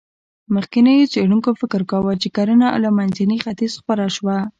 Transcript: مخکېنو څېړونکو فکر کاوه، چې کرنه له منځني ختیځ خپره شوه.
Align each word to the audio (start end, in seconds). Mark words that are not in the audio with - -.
مخکېنو 0.55 1.09
څېړونکو 1.13 1.49
فکر 1.61 1.81
کاوه، 1.91 2.13
چې 2.21 2.29
کرنه 2.37 2.67
له 2.83 2.89
منځني 2.97 3.37
ختیځ 3.43 3.71
خپره 3.81 4.05
شوه. 4.15 4.37